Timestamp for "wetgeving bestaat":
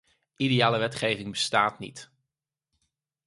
0.77-1.79